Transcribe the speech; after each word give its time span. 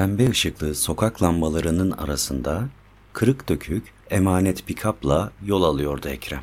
Pembe 0.00 0.30
ışıklı 0.30 0.74
sokak 0.74 1.22
lambalarının 1.22 1.90
arasında 1.90 2.68
kırık 3.12 3.48
dökük 3.48 3.92
emanet 4.10 4.66
pikapla 4.66 5.32
yol 5.44 5.62
alıyordu 5.62 6.08
Ekrem. 6.08 6.42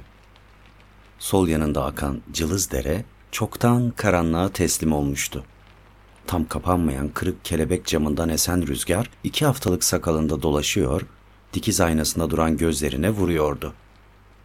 Sol 1.20 1.48
yanında 1.48 1.86
akan 1.86 2.22
cılız 2.34 2.72
dere 2.72 3.06
çoktan 3.32 3.92
karanlığa 3.92 4.50
teslim 4.50 4.94
olmuştu. 4.94 5.44
Tam 6.28 6.48
kapanmayan 6.48 7.10
kırık 7.10 7.46
kelebek 7.46 7.86
camından 7.86 8.30
esen 8.30 8.68
rüzgar 8.68 9.10
iki 9.24 9.46
haftalık 9.46 9.84
sakalında 9.84 10.42
dolaşıyor, 10.42 11.02
dikiz 11.54 11.82
aynasında 11.82 12.30
duran 12.30 12.58
gözlerine 12.58 13.10
vuruyordu. 13.10 13.74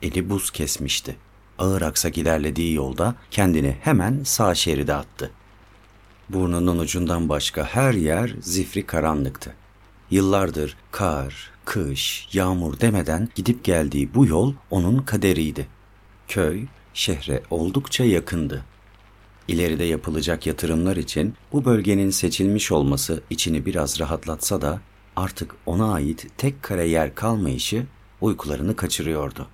Eli 0.03 0.31
buz 0.31 0.51
kesmişti. 0.51 1.17
Ağır 1.59 1.83
aksak 1.83 2.19
ilerlediği 2.19 2.75
yolda 2.75 3.15
kendini 3.31 3.77
hemen 3.81 4.23
sağ 4.25 4.55
şeride 4.55 4.95
attı. 4.95 5.31
Burnunun 6.33 6.79
ucundan 6.79 7.29
başka 7.29 7.65
her 7.65 7.95
yer 7.95 8.35
zifri 8.41 8.87
karanlıktı. 8.87 9.55
Yıllardır 10.11 10.77
kar, 10.91 11.51
kış, 11.65 12.29
yağmur 12.33 12.81
demeden 12.81 13.29
gidip 13.35 13.65
geldiği 13.65 14.15
bu 14.15 14.27
yol 14.27 14.55
onun 14.71 14.99
kaderiydi. 14.99 15.67
Köy 16.29 16.67
şehre 16.95 17.43
oldukça 17.51 18.05
yakındı. 18.05 18.65
İleride 19.49 19.85
yapılacak 19.85 20.47
yatırımlar 20.47 20.97
için 20.97 21.35
bu 21.53 21.65
bölgenin 21.65 22.11
seçilmiş 22.11 22.73
olması 22.73 23.23
içini 23.31 23.67
biraz 23.67 24.01
rahatlatsa 24.01 24.63
da 24.63 24.81
artık 25.17 25.55
ona 25.67 25.93
ait 25.93 26.27
tek 26.39 26.63
kare 26.63 26.89
yer 26.89 27.15
kalmayışı 27.15 27.87
uykularını 28.21 28.77
kaçırıyordu. 28.77 29.47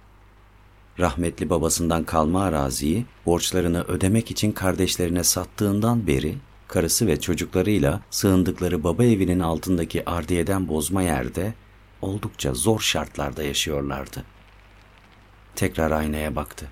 Rahmetli 0.98 1.50
babasından 1.50 2.04
kalma 2.04 2.42
araziyi 2.42 3.06
borçlarını 3.26 3.82
ödemek 3.82 4.30
için 4.30 4.52
kardeşlerine 4.52 5.24
sattığından 5.24 6.06
beri 6.06 6.34
karısı 6.68 7.06
ve 7.06 7.20
çocuklarıyla 7.20 8.00
sığındıkları 8.10 8.84
baba 8.84 9.04
evinin 9.04 9.40
altındaki 9.40 10.10
ardiyeden 10.10 10.68
bozma 10.68 11.02
yerde 11.02 11.54
oldukça 12.02 12.54
zor 12.54 12.80
şartlarda 12.80 13.42
yaşıyorlardı. 13.42 14.24
Tekrar 15.56 15.90
aynaya 15.90 16.36
baktı. 16.36 16.68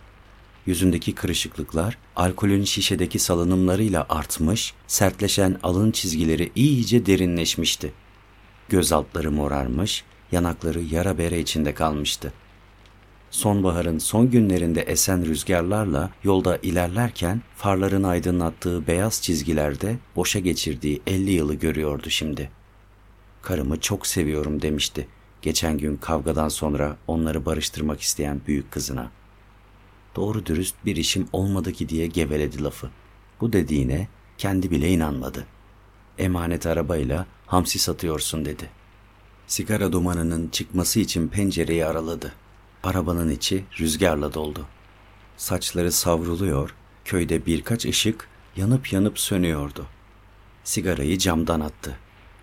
Yüzündeki 0.67 1.15
kırışıklıklar 1.15 1.99
alkolün 2.17 2.65
şişedeki 2.65 3.19
salınımlarıyla 3.19 4.07
artmış, 4.09 4.75
sertleşen 4.87 5.59
alın 5.63 5.91
çizgileri 5.91 6.53
iyice 6.55 7.07
derinleşmişti. 7.07 7.93
Göz 8.69 8.93
altları 8.93 9.33
morarmış, 9.33 10.05
yanakları 10.33 10.81
yara 10.81 11.19
bere 11.19 11.41
içinde 11.41 11.75
kalmıştı. 11.75 12.33
Sonbaharın 13.31 13.99
son 13.99 14.31
günlerinde 14.31 14.81
esen 14.81 15.27
rüzgarlarla 15.27 16.11
yolda 16.25 16.57
ilerlerken 16.63 17.43
farların 17.57 18.03
aydınlattığı 18.03 18.87
beyaz 18.87 19.23
çizgilerde 19.23 19.97
boşa 20.17 20.39
geçirdiği 20.39 21.03
elli 21.07 21.31
yılı 21.31 21.55
görüyordu 21.55 22.11
şimdi. 22.11 22.51
Karımı 23.43 23.81
çok 23.81 24.07
seviyorum 24.07 24.63
demişti 24.63 25.09
geçen 25.43 25.79
gün 25.79 25.97
kavgadan 25.97 26.49
sonra 26.49 26.97
onları 27.07 27.47
barıştırmak 27.47 28.01
isteyen 28.01 28.41
büyük 28.47 28.71
kızına. 28.71 29.11
Doğru 30.17 30.47
dürüst 30.47 30.75
bir 30.85 30.97
işim 30.97 31.29
olmadı 31.33 31.73
ki 31.73 31.89
diye 31.89 32.07
geveledi 32.07 32.63
lafı. 32.63 32.91
Bu 33.41 33.53
dediğine 33.53 34.09
kendi 34.39 34.71
bile 34.71 34.89
inanmadı. 34.89 35.47
Emanet 36.19 36.67
arabayla 36.67 37.27
hamsi 37.47 37.79
satıyorsun 37.79 38.45
dedi. 38.45 38.71
Sigara 39.47 39.93
dumanının 39.93 40.49
çıkması 40.49 41.01
için 41.01 41.29
pencereyi 41.29 41.87
araladı. 41.87 42.33
Arabanın 42.83 43.31
içi 43.31 43.65
rüzgarla 43.81 44.35
doldu. 44.35 44.67
Saçları 45.37 45.93
savruluyor, 45.93 46.75
köyde 47.05 47.47
birkaç 47.47 47.87
ışık 47.87 48.29
yanıp 48.57 48.93
yanıp 48.93 49.19
sönüyordu. 49.19 49.87
Sigarayı 50.65 51.19
camdan 51.19 51.61
attı. 51.61 51.99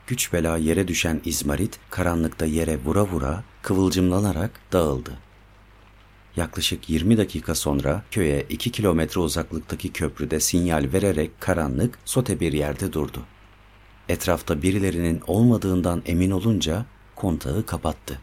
Güç 0.07 0.33
bela 0.33 0.57
yere 0.57 0.87
düşen 0.87 1.21
izmarit 1.25 1.79
karanlıkta 1.89 2.45
yere 2.45 2.77
vura 2.77 3.03
vura 3.03 3.43
kıvılcımlanarak 3.61 4.51
dağıldı. 4.73 5.17
Yaklaşık 6.35 6.89
20 6.89 7.17
dakika 7.17 7.55
sonra 7.55 8.03
köye 8.11 8.45
2 8.49 8.71
kilometre 8.71 9.19
uzaklıktaki 9.21 9.93
köprüde 9.93 10.39
sinyal 10.39 10.89
vererek 10.93 11.41
karanlık 11.41 11.99
sote 12.05 12.39
bir 12.39 12.53
yerde 12.53 12.93
durdu. 12.93 13.23
Etrafta 14.09 14.61
birilerinin 14.61 15.21
olmadığından 15.27 16.03
emin 16.05 16.31
olunca 16.31 16.85
kontağı 17.15 17.65
kapattı. 17.65 18.19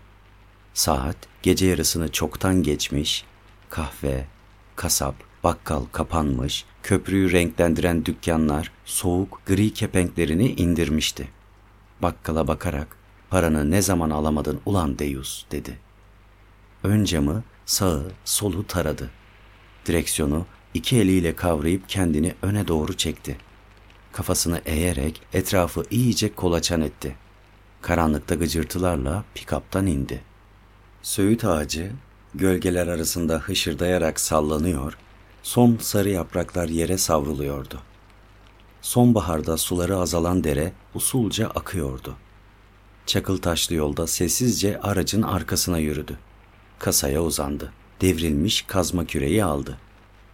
Saat 0.74 1.16
gece 1.42 1.66
yarısını 1.66 2.12
çoktan 2.12 2.62
geçmiş, 2.62 3.24
kahve, 3.70 4.26
kasap, 4.76 5.14
bakkal 5.44 5.84
kapanmış, 5.92 6.64
köprüyü 6.82 7.32
renklendiren 7.32 8.04
dükkanlar 8.04 8.72
soğuk 8.84 9.40
gri 9.46 9.72
kepenklerini 9.72 10.52
indirmişti. 10.52 11.28
Bakkala 12.02 12.48
bakarak 12.48 12.96
paranı 13.30 13.70
ne 13.70 13.82
zaman 13.82 14.10
alamadın 14.10 14.60
ulan 14.66 14.98
Deyus 14.98 15.44
dedi. 15.50 15.78
Ön 16.84 17.04
camı 17.04 17.42
sağı 17.66 18.12
solu 18.24 18.66
taradı. 18.66 19.10
Direksiyonu 19.86 20.46
iki 20.74 20.96
eliyle 20.96 21.36
kavrayıp 21.36 21.88
kendini 21.88 22.34
öne 22.42 22.68
doğru 22.68 22.96
çekti. 22.96 23.36
Kafasını 24.12 24.60
eğerek 24.66 25.22
etrafı 25.32 25.82
iyice 25.90 26.34
kolaçan 26.34 26.80
etti. 26.80 27.16
Karanlıkta 27.82 28.34
gıcırtılarla 28.34 29.24
pikaptan 29.34 29.86
indi. 29.86 30.29
Söğüt 31.02 31.44
ağacı 31.44 31.92
gölgeler 32.34 32.86
arasında 32.86 33.38
hışırdayarak 33.38 34.20
sallanıyor, 34.20 34.96
son 35.42 35.76
sarı 35.80 36.10
yapraklar 36.10 36.68
yere 36.68 36.98
savruluyordu. 36.98 37.80
Sonbaharda 38.82 39.56
suları 39.56 39.96
azalan 39.96 40.44
dere 40.44 40.72
usulca 40.94 41.48
akıyordu. 41.48 42.16
Çakıl 43.06 43.38
taşlı 43.38 43.74
yolda 43.74 44.06
sessizce 44.06 44.80
aracın 44.80 45.22
arkasına 45.22 45.78
yürüdü. 45.78 46.18
Kasaya 46.78 47.22
uzandı. 47.22 47.72
Devrilmiş 48.00 48.62
kazma 48.62 49.04
küreği 49.04 49.44
aldı. 49.44 49.78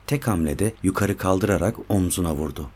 Tek 0.06 0.28
hamlede 0.28 0.72
yukarı 0.82 1.16
kaldırarak 1.16 1.76
omzuna 1.88 2.34
vurdu. 2.34 2.70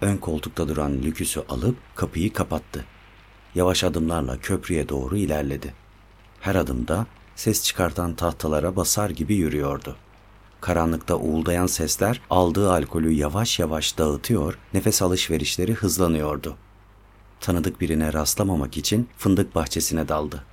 Ön 0.00 0.16
koltukta 0.16 0.68
duran 0.68 0.92
lüküsü 0.92 1.40
alıp 1.48 1.76
kapıyı 1.94 2.32
kapattı. 2.32 2.84
Yavaş 3.54 3.84
adımlarla 3.84 4.38
köprüye 4.40 4.88
doğru 4.88 5.16
ilerledi. 5.16 5.85
Her 6.40 6.54
adımda 6.54 7.06
ses 7.36 7.64
çıkartan 7.64 8.14
tahtalara 8.14 8.76
basar 8.76 9.10
gibi 9.10 9.34
yürüyordu. 9.34 9.96
Karanlıkta 10.60 11.16
uğuldayan 11.16 11.66
sesler 11.66 12.20
aldığı 12.30 12.72
alkolü 12.72 13.12
yavaş 13.12 13.58
yavaş 13.58 13.98
dağıtıyor, 13.98 14.58
nefes 14.74 15.02
alışverişleri 15.02 15.74
hızlanıyordu. 15.74 16.56
Tanıdık 17.40 17.80
birine 17.80 18.12
rastlamamak 18.12 18.76
için 18.76 19.08
fındık 19.18 19.54
bahçesine 19.54 20.08
daldı. 20.08 20.44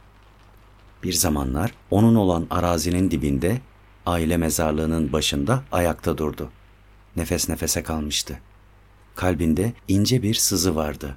Bir 1.04 1.14
zamanlar 1.14 1.74
onun 1.92 2.16
olan 2.16 2.48
arazinin 2.50 3.12
dibinde, 3.12 3.62
aile 4.06 4.38
mezarlığının 4.38 5.14
başında 5.14 5.64
ayakta 5.72 6.18
durdu. 6.18 6.50
Nefes 7.16 7.50
nefese 7.50 7.84
kalmıştı. 7.84 8.40
Kalbinde 9.16 9.74
ince 9.88 10.24
bir 10.24 10.34
sızı 10.34 10.76
vardı. 10.76 11.16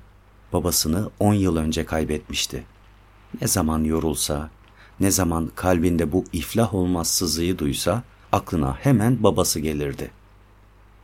Babasını 0.53 1.11
on 1.21 1.35
yıl 1.35 1.57
önce 1.57 1.87
kaybetmişti. 1.87 2.67
Ne 3.41 3.49
zaman 3.49 3.85
yorulsa, 3.85 4.51
ne 5.01 5.11
zaman 5.11 5.51
kalbinde 5.55 6.13
bu 6.13 6.25
iflah 6.33 6.75
olmaz 6.75 7.09
sızıyı 7.09 7.59
duysa, 7.59 8.03
aklına 8.33 8.77
hemen 8.77 9.23
babası 9.23 9.61
gelirdi. 9.61 10.11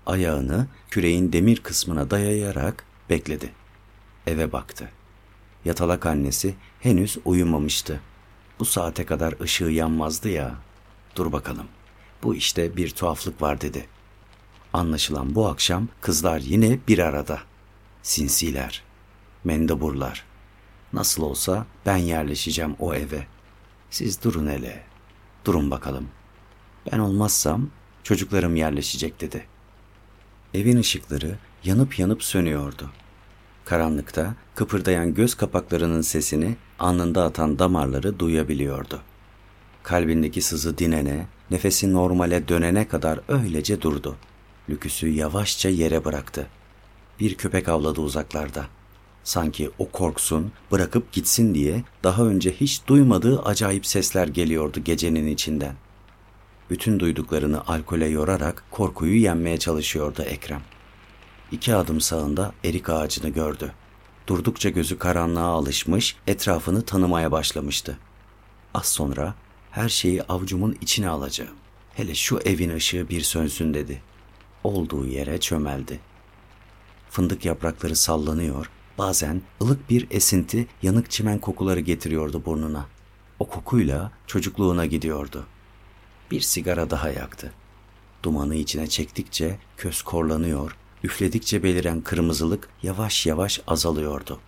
Ayağını 0.06 0.66
küreğin 0.90 1.32
demir 1.32 1.56
kısmına 1.56 2.10
dayayarak 2.10 2.84
bekledi. 3.10 3.52
Eve 4.26 4.52
baktı. 4.52 4.90
Yatalak 5.64 6.06
annesi 6.06 6.54
henüz 6.80 7.18
uyumamıştı. 7.24 8.00
Bu 8.58 8.64
saate 8.64 9.06
kadar 9.06 9.40
ışığı 9.40 9.64
yanmazdı 9.64 10.28
ya. 10.28 10.54
Dur 11.16 11.32
bakalım. 11.32 11.66
Bu 12.22 12.34
işte 12.34 12.76
bir 12.76 12.90
tuhaflık 12.90 13.42
var 13.42 13.60
dedi. 13.60 13.86
Anlaşılan 14.72 15.34
bu 15.34 15.48
akşam 15.48 15.88
kızlar 16.00 16.38
yine 16.38 16.78
bir 16.88 16.98
arada. 16.98 17.38
Sinsiler, 18.02 18.82
mendaburlar. 19.44 20.24
Nasıl 20.92 21.22
olsa 21.22 21.66
ben 21.86 21.96
yerleşeceğim 21.96 22.76
o 22.78 22.94
eve. 22.94 23.26
Siz 23.90 24.24
durun 24.24 24.46
hele. 24.46 24.84
Durun 25.44 25.70
bakalım.'' 25.70 26.22
Ben 26.92 26.98
olmazsam 26.98 27.70
çocuklarım 28.02 28.56
yerleşecek 28.56 29.20
dedi. 29.20 29.46
Evin 30.54 30.76
ışıkları 30.76 31.38
yanıp 31.64 31.98
yanıp 31.98 32.24
sönüyordu. 32.24 32.90
Karanlıkta 33.64 34.34
kıpırdayan 34.54 35.14
göz 35.14 35.34
kapaklarının 35.34 36.00
sesini 36.00 36.56
alnında 36.78 37.24
atan 37.24 37.58
damarları 37.58 38.18
duyabiliyordu. 38.18 39.00
Kalbindeki 39.82 40.42
sızı 40.42 40.78
dinene, 40.78 41.26
nefesi 41.50 41.92
normale 41.92 42.48
dönene 42.48 42.88
kadar 42.88 43.20
öylece 43.28 43.82
durdu. 43.82 44.16
Lüküsü 44.68 45.08
yavaşça 45.08 45.68
yere 45.68 46.04
bıraktı. 46.04 46.46
Bir 47.20 47.34
köpek 47.34 47.68
avladı 47.68 48.00
uzaklarda. 48.00 48.66
Sanki 49.24 49.70
o 49.78 49.88
korksun, 49.88 50.52
bırakıp 50.72 51.12
gitsin 51.12 51.54
diye 51.54 51.84
daha 52.04 52.22
önce 52.22 52.52
hiç 52.52 52.86
duymadığı 52.86 53.42
acayip 53.42 53.86
sesler 53.86 54.28
geliyordu 54.28 54.80
gecenin 54.80 55.26
içinden 55.26 55.74
bütün 56.72 57.00
duyduklarını 57.00 57.66
alkole 57.66 58.06
yorarak 58.06 58.64
korkuyu 58.70 59.20
yenmeye 59.20 59.58
çalışıyordu 59.58 60.22
Ekrem. 60.22 60.62
İki 61.52 61.74
adım 61.74 62.00
sağında 62.00 62.52
erik 62.64 62.88
ağacını 62.90 63.28
gördü. 63.28 63.72
Durdukça 64.26 64.68
gözü 64.68 64.98
karanlığa 64.98 65.46
alışmış, 65.46 66.16
etrafını 66.26 66.84
tanımaya 66.84 67.32
başlamıştı. 67.32 67.98
Az 68.74 68.86
sonra 68.86 69.34
her 69.70 69.88
şeyi 69.88 70.22
avucumun 70.22 70.76
içine 70.80 71.08
alacağım. 71.08 71.54
Hele 71.94 72.14
şu 72.14 72.38
evin 72.38 72.74
ışığı 72.74 73.08
bir 73.08 73.20
sönsün 73.20 73.74
dedi. 73.74 74.02
Olduğu 74.64 75.06
yere 75.06 75.40
çömeldi. 75.40 76.00
Fındık 77.10 77.44
yaprakları 77.44 77.96
sallanıyor, 77.96 78.70
bazen 78.98 79.42
ılık 79.62 79.90
bir 79.90 80.06
esinti 80.10 80.66
yanık 80.82 81.10
çimen 81.10 81.38
kokuları 81.38 81.80
getiriyordu 81.80 82.42
burnuna. 82.44 82.86
O 83.38 83.48
kokuyla 83.48 84.12
çocukluğuna 84.26 84.86
gidiyordu. 84.86 85.46
Bir 86.30 86.40
sigara 86.40 86.90
daha 86.90 87.10
yaktı. 87.10 87.52
Dumanı 88.22 88.54
içine 88.54 88.86
çektikçe 88.86 89.58
köz 89.76 90.02
korlanıyor, 90.02 90.76
üfledikçe 91.04 91.62
beliren 91.62 92.00
kırmızılık 92.00 92.68
yavaş 92.82 93.26
yavaş 93.26 93.60
azalıyordu. 93.66 94.40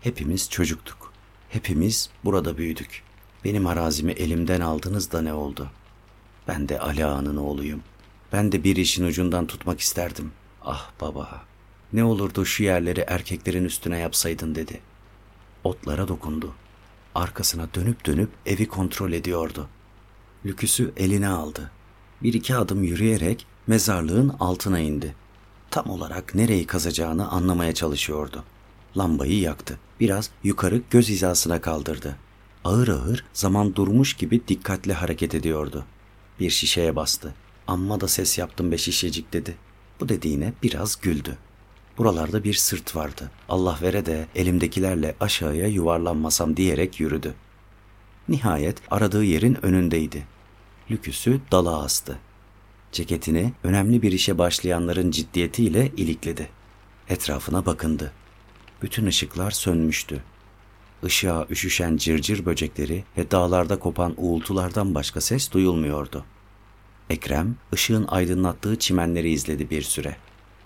Hepimiz 0.00 0.50
çocuktuk. 0.50 1.12
Hepimiz 1.48 2.10
burada 2.24 2.58
büyüdük. 2.58 3.02
Benim 3.44 3.66
arazimi 3.66 4.12
elimden 4.12 4.60
aldınız 4.60 5.12
da 5.12 5.22
ne 5.22 5.32
oldu? 5.32 5.70
Ben 6.48 6.68
de 6.68 6.80
Ali 6.80 7.06
oğluyum. 7.40 7.82
Ben 8.32 8.52
de 8.52 8.64
bir 8.64 8.76
işin 8.76 9.04
ucundan 9.04 9.46
tutmak 9.46 9.80
isterdim. 9.80 10.32
Ah 10.62 10.90
baba, 11.00 11.42
ne 11.92 12.04
olurdu 12.04 12.44
şu 12.44 12.62
yerleri 12.62 13.04
erkeklerin 13.06 13.64
üstüne 13.64 13.98
yapsaydın 13.98 14.54
dedi. 14.54 14.80
Otlara 15.64 16.08
dokundu. 16.08 16.54
Arkasına 17.14 17.68
dönüp 17.74 18.06
dönüp 18.06 18.30
evi 18.46 18.68
kontrol 18.68 19.12
ediyordu. 19.12 19.68
Lüküsü 20.46 20.92
eline 20.96 21.28
aldı. 21.28 21.70
Bir 22.22 22.34
iki 22.34 22.56
adım 22.56 22.84
yürüyerek 22.84 23.46
mezarlığın 23.66 24.28
altına 24.40 24.78
indi. 24.78 25.14
Tam 25.70 25.90
olarak 25.90 26.34
nereyi 26.34 26.66
kazacağını 26.66 27.28
anlamaya 27.28 27.74
çalışıyordu. 27.74 28.44
Lambayı 28.96 29.40
yaktı. 29.40 29.78
Biraz 30.00 30.30
yukarı 30.44 30.82
göz 30.90 31.08
hizasına 31.08 31.60
kaldırdı. 31.60 32.16
Ağır 32.64 32.88
ağır 32.88 33.24
zaman 33.32 33.74
durmuş 33.74 34.14
gibi 34.14 34.48
dikkatli 34.48 34.92
hareket 34.92 35.34
ediyordu. 35.34 35.84
Bir 36.40 36.50
şişeye 36.50 36.96
bastı. 36.96 37.34
Amma 37.66 38.00
da 38.00 38.08
ses 38.08 38.38
yaptım 38.38 38.72
be 38.72 38.78
şişecik 38.78 39.32
dedi. 39.32 39.56
Bu 40.00 40.08
dediğine 40.08 40.52
biraz 40.62 41.00
güldü. 41.00 41.38
Buralarda 41.98 42.44
bir 42.44 42.54
sırt 42.54 42.96
vardı. 42.96 43.30
Allah 43.48 43.78
vere 43.82 44.06
de 44.06 44.26
elimdekilerle 44.34 45.14
aşağıya 45.20 45.66
yuvarlanmasam 45.66 46.56
diyerek 46.56 47.00
yürüdü. 47.00 47.34
Nihayet 48.28 48.76
aradığı 48.90 49.24
yerin 49.24 49.58
önündeydi. 49.62 50.26
Lüküsü 50.90 51.40
dala 51.52 51.82
astı. 51.82 52.18
Ceketini 52.92 53.52
önemli 53.64 54.02
bir 54.02 54.12
işe 54.12 54.38
başlayanların 54.38 55.10
ciddiyetiyle 55.10 55.92
ilikledi. 55.96 56.48
Etrafına 57.08 57.66
bakındı. 57.66 58.12
Bütün 58.82 59.06
ışıklar 59.06 59.50
sönmüştü. 59.50 60.22
Işığa 61.06 61.46
üşüşen 61.50 61.96
cırcır 61.96 62.46
böcekleri 62.46 63.04
ve 63.18 63.30
dağlarda 63.30 63.78
kopan 63.78 64.14
uğultulardan 64.16 64.94
başka 64.94 65.20
ses 65.20 65.52
duyulmuyordu. 65.52 66.24
Ekrem 67.10 67.56
ışığın 67.74 68.04
aydınlattığı 68.08 68.78
çimenleri 68.78 69.30
izledi 69.30 69.70
bir 69.70 69.82
süre. 69.82 70.16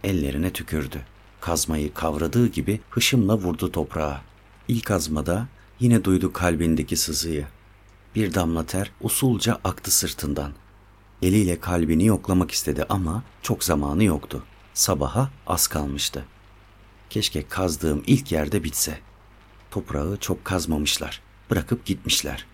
Ellerine 0.05 0.51
tükürdü. 0.53 1.01
Kazmayı 1.41 1.95
kavradığı 1.95 2.47
gibi 2.47 2.81
hışımla 2.91 3.39
vurdu 3.39 3.73
toprağa. 3.73 4.23
İlk 4.69 4.91
azmada 4.91 5.49
yine 5.81 6.05
duydu 6.05 6.33
kalbindeki 6.33 6.97
sızıyı. 6.97 7.47
Bir 8.15 8.35
damla 8.35 8.67
ter 8.67 8.93
usulca 9.01 9.59
aktı 9.65 9.91
sırtından. 9.91 10.53
Eliyle 11.23 11.61
kalbini 11.61 12.07
yoklamak 12.07 12.51
istedi 12.51 12.85
ama 12.89 13.23
çok 13.43 13.65
zamanı 13.65 14.05
yoktu. 14.05 14.45
Sabaha 14.75 15.31
az 15.47 15.67
kalmıştı. 15.67 16.25
Keşke 17.11 17.49
kazdığım 17.49 18.03
ilk 18.07 18.33
yerde 18.33 18.65
bitse. 18.65 18.99
Toprağı 19.71 20.17
çok 20.17 20.45
kazmamışlar. 20.45 21.23
Bırakıp 21.51 21.87
gitmişler. 21.87 22.47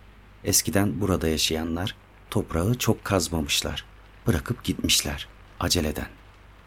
Eskiden 0.45 1.01
burada 1.01 1.29
yaşayanlar 1.29 1.97
toprağı 2.31 2.75
çok 2.75 3.05
kazmamışlar. 3.05 3.85
Bırakıp 4.27 4.65
gitmişler. 4.65 5.29
Aceleden. 5.61 6.09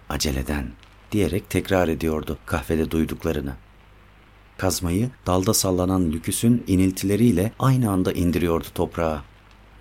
Aceleden 0.10 0.72
diyerek 1.12 1.50
tekrar 1.50 1.88
ediyordu 1.88 2.38
kahvede 2.46 2.92
duyduklarını. 2.92 3.54
Kazmayı 4.58 5.10
dalda 5.28 5.54
sallanan 5.54 6.12
lüküsün 6.12 6.64
iniltileriyle 6.68 7.52
aynı 7.60 7.92
anda 7.92 8.12
indiriyordu 8.12 8.68
toprağa. 8.76 9.24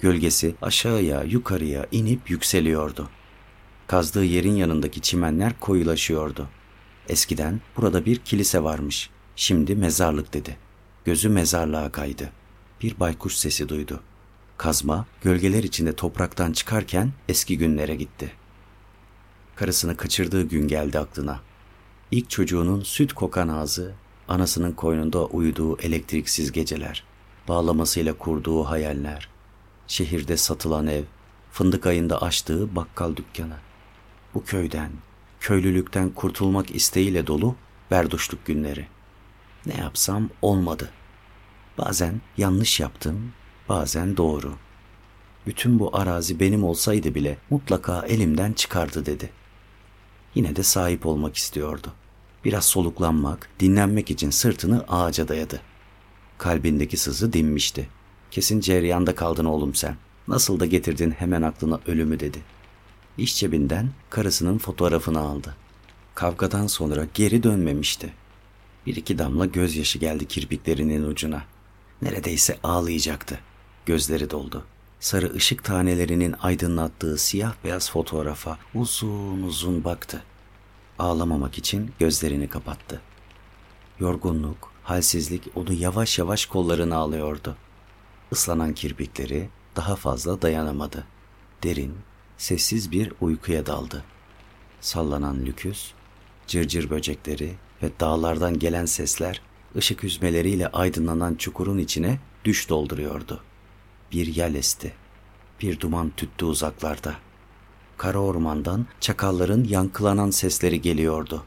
Gölgesi 0.00 0.54
aşağıya 0.62 1.22
yukarıya 1.22 1.86
inip 1.92 2.30
yükseliyordu. 2.30 3.08
Kazdığı 3.86 4.24
yerin 4.24 4.56
yanındaki 4.56 5.00
çimenler 5.00 5.60
koyulaşıyordu. 5.60 6.48
Eskiden 7.08 7.60
burada 7.76 8.04
bir 8.04 8.16
kilise 8.16 8.62
varmış. 8.62 9.10
Şimdi 9.36 9.76
mezarlık 9.76 10.34
dedi. 10.34 10.56
Gözü 11.04 11.28
mezarlığa 11.28 11.92
kaydı. 11.92 12.32
Bir 12.82 13.00
baykuş 13.00 13.34
sesi 13.34 13.68
duydu. 13.68 14.00
Kazma 14.56 15.06
gölgeler 15.22 15.64
içinde 15.64 15.92
topraktan 15.92 16.52
çıkarken 16.52 17.12
eski 17.28 17.58
günlere 17.58 17.94
gitti. 17.94 18.32
Karısını 19.58 19.96
kaçırdığı 19.96 20.42
gün 20.42 20.68
geldi 20.68 20.98
aklına. 20.98 21.40
İlk 22.10 22.30
çocuğunun 22.30 22.82
süt 22.82 23.12
kokan 23.12 23.48
ağzı, 23.48 23.94
anasının 24.28 24.72
koynunda 24.72 25.26
uyuduğu 25.26 25.78
elektriksiz 25.78 26.52
geceler, 26.52 27.04
bağlamasıyla 27.48 28.12
kurduğu 28.18 28.64
hayaller, 28.64 29.28
şehirde 29.86 30.36
satılan 30.36 30.86
ev, 30.86 31.02
fındık 31.52 31.86
ayında 31.86 32.22
açtığı 32.22 32.76
bakkal 32.76 33.16
dükkanı. 33.16 33.56
Bu 34.34 34.44
köyden, 34.44 34.90
köylülükten 35.40 36.10
kurtulmak 36.10 36.74
isteğiyle 36.74 37.26
dolu 37.26 37.56
berduşluk 37.90 38.46
günleri. 38.46 38.86
Ne 39.66 39.76
yapsam 39.76 40.30
olmadı. 40.42 40.90
Bazen 41.78 42.20
yanlış 42.36 42.80
yaptım, 42.80 43.32
bazen 43.68 44.16
doğru. 44.16 44.54
Bütün 45.46 45.78
bu 45.78 45.96
arazi 45.96 46.40
benim 46.40 46.64
olsaydı 46.64 47.14
bile 47.14 47.38
mutlaka 47.50 48.06
elimden 48.06 48.52
çıkardı 48.52 49.06
dedi. 49.06 49.30
Yine 50.38 50.56
de 50.56 50.62
sahip 50.62 51.06
olmak 51.06 51.36
istiyordu. 51.36 51.92
Biraz 52.44 52.64
soluklanmak, 52.64 53.48
dinlenmek 53.60 54.10
için 54.10 54.30
sırtını 54.30 54.84
ağaca 54.88 55.28
dayadı. 55.28 55.60
Kalbindeki 56.38 56.96
sızı 56.96 57.32
dinmişti. 57.32 57.88
Kesin 58.30 58.60
ceryanda 58.60 59.14
kaldın 59.14 59.44
oğlum 59.44 59.74
sen. 59.74 59.96
Nasıl 60.28 60.60
da 60.60 60.66
getirdin 60.66 61.10
hemen 61.10 61.42
aklına 61.42 61.80
ölümü 61.86 62.20
dedi. 62.20 62.38
İş 63.18 63.36
cebinden 63.36 63.90
karısının 64.10 64.58
fotoğrafını 64.58 65.20
aldı. 65.20 65.56
Kavgadan 66.14 66.66
sonra 66.66 67.06
geri 67.14 67.42
dönmemişti. 67.42 68.12
Bir 68.86 68.96
iki 68.96 69.18
damla 69.18 69.46
gözyaşı 69.46 69.98
geldi 69.98 70.28
kirpiklerinin 70.28 71.04
ucuna. 71.04 71.44
Neredeyse 72.02 72.58
ağlayacaktı. 72.62 73.40
Gözleri 73.86 74.30
doldu. 74.30 74.64
Sarı 75.00 75.34
ışık 75.34 75.64
tanelerinin 75.64 76.34
aydınlattığı 76.40 77.18
siyah 77.18 77.54
beyaz 77.64 77.90
fotoğrafa 77.90 78.58
uzun 78.74 79.42
uzun 79.42 79.84
baktı. 79.84 80.22
Ağlamamak 80.98 81.58
için 81.58 81.90
gözlerini 81.98 82.48
kapattı. 82.48 83.00
Yorgunluk, 84.00 84.72
halsizlik 84.82 85.42
onu 85.54 85.72
yavaş 85.72 86.18
yavaş 86.18 86.46
kollarına 86.46 86.96
alıyordu. 86.96 87.56
Islanan 88.32 88.74
kirpikleri 88.74 89.48
daha 89.76 89.96
fazla 89.96 90.42
dayanamadı. 90.42 91.04
Derin, 91.62 91.94
sessiz 92.36 92.92
bir 92.92 93.12
uykuya 93.20 93.66
daldı. 93.66 94.04
Sallanan 94.80 95.46
lüküs, 95.46 95.92
cırcır 96.46 96.90
böcekleri 96.90 97.54
ve 97.82 97.90
dağlardan 98.00 98.58
gelen 98.58 98.86
sesler 98.86 99.42
ışık 99.76 100.02
hüzmeleriyle 100.02 100.68
aydınlanan 100.68 101.34
çukurun 101.34 101.78
içine 101.78 102.18
düş 102.44 102.68
dolduruyordu. 102.68 103.40
Bir 104.12 104.26
yel 104.26 104.54
esti. 104.54 104.94
Bir 105.60 105.80
duman 105.80 106.12
tüttü 106.16 106.44
uzaklarda. 106.44 107.27
Kara 107.98 108.18
ormandan 108.18 108.86
çakalların 109.00 109.64
yankılanan 109.64 110.30
sesleri 110.30 110.80
geliyordu. 110.80 111.44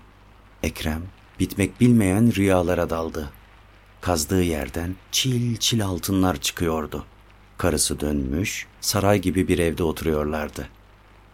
Ekrem 0.64 1.02
bitmek 1.40 1.82
bilmeyen 1.82 2.36
rüyalara 2.36 2.90
daldı. 2.90 3.30
Kazdığı 4.02 4.44
yerden 4.44 4.96
çil 5.12 5.58
çil 5.58 5.86
altınlar 5.86 6.38
çıkıyordu. 6.38 7.06
Karısı 7.58 8.00
dönmüş, 8.00 8.68
saray 8.82 9.22
gibi 9.22 9.48
bir 9.48 9.60
evde 9.60 9.84
oturuyorlardı. 9.84 10.70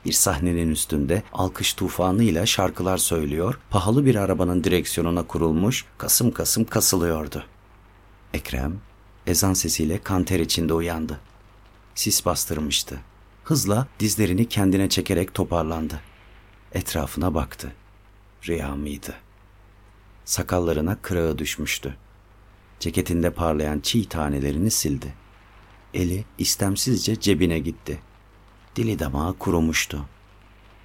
Bir 0.05 0.11
sahnenin 0.11 0.71
üstünde 0.71 1.23
alkış 1.33 1.73
tufanıyla 1.73 2.45
şarkılar 2.45 2.97
söylüyor, 2.97 3.59
pahalı 3.69 4.05
bir 4.05 4.15
arabanın 4.15 4.63
direksiyonuna 4.63 5.23
kurulmuş, 5.23 5.85
kasım 5.97 6.31
kasım 6.31 6.65
kasılıyordu. 6.65 7.43
Ekrem, 8.33 8.79
ezan 9.27 9.53
sesiyle 9.53 10.03
kanter 10.03 10.39
içinde 10.39 10.73
uyandı. 10.73 11.19
Sis 11.95 12.25
bastırmıştı. 12.25 12.99
Hızla 13.47 13.87
dizlerini 13.99 14.49
kendine 14.49 14.89
çekerek 14.89 15.33
toparlandı. 15.33 16.01
Etrafına 16.71 17.33
baktı. 17.33 17.73
Rüya 18.47 18.75
mıydı? 18.75 19.15
Sakallarına 20.25 20.97
kırağı 21.01 21.37
düşmüştü. 21.37 21.97
Ceketinde 22.79 23.29
parlayan 23.29 23.79
çiğ 23.79 24.09
tanelerini 24.09 24.71
sildi. 24.71 25.13
Eli 25.93 26.25
istemsizce 26.37 27.19
cebine 27.19 27.59
gitti. 27.59 27.99
Dili 28.75 28.99
damağı 28.99 29.37
kurumuştu. 29.37 30.05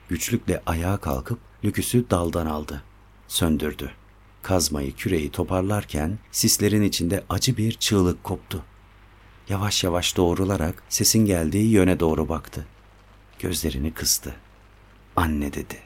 Güçlükle 0.09 0.62
ayağa 0.66 0.97
kalkıp 0.97 1.38
lüküsü 1.64 2.11
daldan 2.11 2.47
aldı. 2.47 2.83
Söndürdü. 3.28 3.90
Kazmayı, 4.42 4.95
küreği 4.95 5.31
toparlarken 5.31 6.19
sislerin 6.33 6.83
içinde 6.83 7.25
acı 7.28 7.57
bir 7.57 7.73
çığlık 7.73 8.25
koptu. 8.25 8.64
Yavaş 9.49 9.84
yavaş 9.84 10.16
doğrularak 10.16 10.82
sesin 10.88 11.26
geldiği 11.26 11.70
yöne 11.70 12.00
doğru 12.00 12.28
baktı. 12.28 12.66
Gözlerini 13.38 13.94
kıstı. 13.94 14.34
Anne 15.16 15.52
dedi. 15.52 15.78